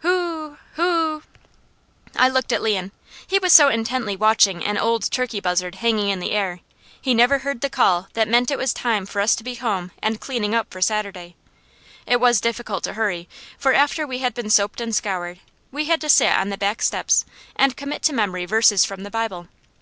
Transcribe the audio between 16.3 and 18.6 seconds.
on the back steps and commit to memory